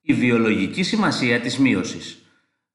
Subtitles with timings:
[0.00, 2.18] Η βιολογική σημασία της μείωσης.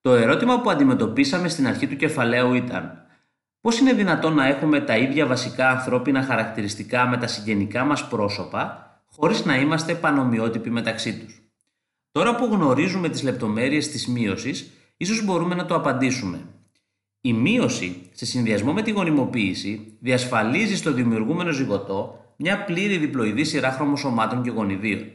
[0.01, 3.05] Το ερώτημα που αντιμετωπίσαμε στην αρχή του κεφαλαίου ήταν
[3.61, 8.89] πώς είναι δυνατόν να έχουμε τα ίδια βασικά ανθρώπινα χαρακτηριστικά με τα συγγενικά μας πρόσωπα
[9.11, 11.41] χωρίς να είμαστε πανομοιότυποι μεταξύ τους;
[12.11, 16.39] Τώρα που γνωρίζουμε τις λεπτομέρειες της μείωσης, ίσως μπορούμε να το απαντήσουμε.
[17.21, 23.71] Η μείωση, σε συνδυασμό με τη γονιμοποίηση, διασφαλίζει στο δημιουργούμενο ζυγωτό μια πλήρη διπλοειδή σειρά
[23.71, 25.11] χρωμοσωμάτων και γονιδίων.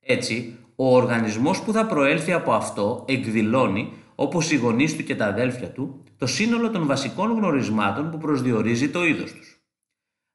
[0.00, 5.26] Έτσι, ο οργανισμός που θα προέλθει από αυτό εκδηλώνει, όπως οι γονείς του και τα
[5.26, 9.60] αδέλφια του, το σύνολο των βασικών γνωρισμάτων που προσδιορίζει το είδος τους.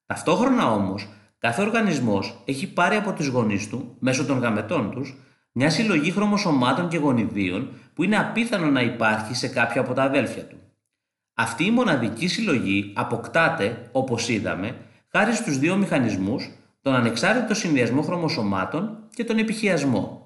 [0.05, 5.15] Ταυτόχρονα όμως, κάθε οργανισμός έχει πάρει από τους γονείς του, μέσω των γαμετών τους,
[5.51, 10.47] μια συλλογή χρωμοσωμάτων και γονιδίων που είναι απίθανο να υπάρχει σε κάποια από τα αδέλφια
[10.47, 10.57] του.
[11.33, 14.75] Αυτή η μοναδική συλλογή αποκτάται, όπως είδαμε,
[15.11, 16.49] χάρη στους δύο μηχανισμούς,
[16.81, 20.24] τον ανεξάρτητο συνδυασμό χρωμοσωμάτων και τον επιχειασμό.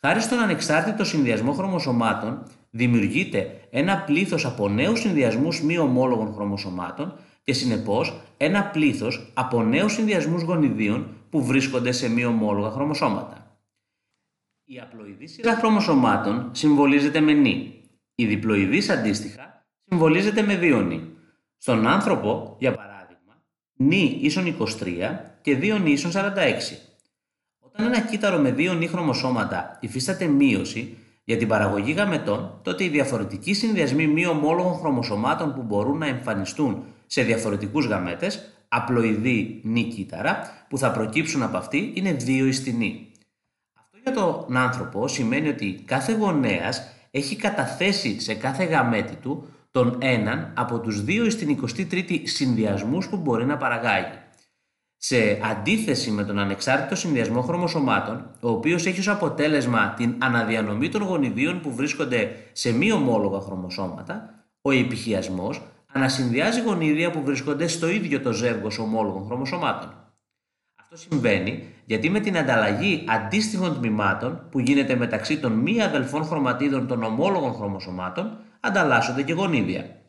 [0.00, 7.52] Χάρη στον ανεξάρτητο συνδυασμό χρωμοσωμάτων δημιουργείται ένα πλήθος από νέους συνδυασμούς μη ομόλογων χρωμοσωμάτων και
[7.52, 13.60] συνεπώς ένα πλήθος από νέους συνδυασμούς γονιδίων που βρίσκονται σε μη ομόλογα χρωμοσώματα.
[14.64, 17.80] Η απλοειδή σειρά χρωμοσωμάτων συμβολίζεται με νη.
[18.14, 21.00] Η διπλοειδής αντίστοιχα συμβολίζεται με δύο νη.
[21.56, 23.42] Στον άνθρωπο, για παράδειγμα,
[23.76, 26.16] νη ίσον 23 και 2 νη ίσον 46.
[27.78, 32.88] Όταν ένα κύτταρο με δύο νη χρωμοσώματα υφίσταται μείωση για την παραγωγή γαμετών, τότε οι
[32.88, 40.40] διαφορετικοί συνδυασμοί μη ομόλογων χρωμοσωμάτων που μπορούν να εμφανιστούν σε διαφορετικούς γαμέτες, απλοειδή νη κύτταρα,
[40.68, 43.10] που θα προκύψουν από αυτή είναι δύο ιστινοί.
[43.74, 49.98] Αυτό για τον άνθρωπο σημαίνει ότι κάθε γονέας έχει καταθέσει σε κάθε γαμέτη του τον
[50.00, 54.18] έναν από τους δύο στην 23η συνδυασμούς που μπορεί να παραγάγει.
[54.96, 61.02] Σε αντίθεση με τον ανεξάρτητο συνδυασμό χρωμοσωμάτων, ο οποίος έχει ως αποτέλεσμα την αναδιανομή των
[61.02, 65.62] γονιδίων που βρίσκονται σε μη ομόλογα χρωμοσώματα, ο επιχειασμός
[65.92, 70.06] ανασυνδυάζει γονίδια που βρίσκονται στο ίδιο το ζεύγος ομόλογων χρωμοσωμάτων.
[70.80, 76.86] Αυτό συμβαίνει γιατί με την ανταλλαγή αντίστοιχων τμήματων που γίνεται μεταξύ των μη αδελφών χρωματίδων
[76.86, 80.00] των ομόλογων χρωμοσωμάτων, ανταλλάσσονται και γονίδια.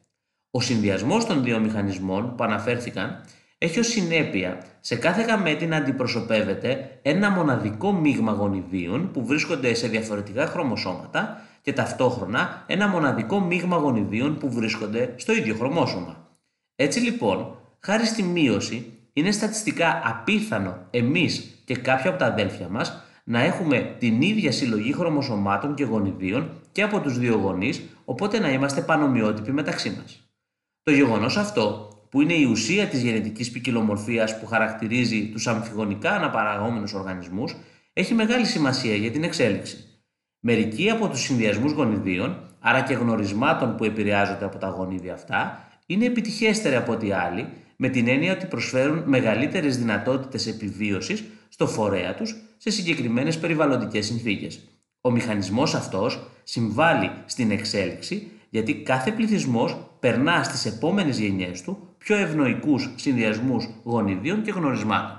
[0.52, 3.24] Ο συνδυασμός των δύο μηχανισμών που αναφέρθηκαν
[3.57, 9.88] έχει ως συνέπεια σε κάθε γαμέτη να αντιπροσωπεύεται ένα μοναδικό μείγμα γονιδίων που βρίσκονται σε
[9.88, 16.28] διαφορετικά χρωμοσώματα και ταυτόχρονα ένα μοναδικό μείγμα γονιδίων που βρίσκονται στο ίδιο χρωμόσωμα.
[16.75, 23.01] Έτσι λοιπόν, χάρη στη μείωση, είναι στατιστικά απίθανο εμείς και κάποια από τα αδέλφια μας
[23.23, 28.50] να έχουμε την ίδια συλλογή χρωμοσωμάτων και γονιδίων και από τους δύο γονείς, οπότε να
[28.51, 30.29] είμαστε πανομοιότυποι μεταξύ μας.
[30.84, 36.94] Το γεγονός αυτό, που είναι η ουσία της γενετικής ποικιλομορφίας που χαρακτηρίζει τους αμφιγονικά αναπαραγόμενους
[36.94, 37.56] οργανισμούς,
[37.94, 39.78] έχει μεγάλη σημασία για την εξέλιξη.
[40.40, 46.06] Μερικοί από τους συνδυασμούς γονιδίων, άρα και γνωρισμάτων που επηρεάζονται από τα γονίδια αυτά, είναι
[46.06, 52.35] επιτυχέστεροι από ό,τι άλλοι, με την έννοια ότι προσφέρουν μεγαλύτερες δυνατότητες επιβίωσης στο φορέα τους
[52.57, 54.59] σε συγκεκριμένες περιβαλλοντικές συνθήκες.
[55.01, 62.16] Ο μηχανισμός αυτός συμβάλλει στην εξέλιξη γιατί κάθε πληθυσμός περνά στις επόμενες γενιές του πιο
[62.16, 65.16] ευνοϊκούς συνδυασμούς γονιδίων και γνωρισμάτων.